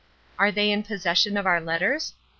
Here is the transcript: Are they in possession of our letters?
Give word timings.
Are 0.39 0.51
they 0.51 0.71
in 0.71 0.81
possession 0.81 1.37
of 1.37 1.45
our 1.45 1.61
letters? 1.61 2.15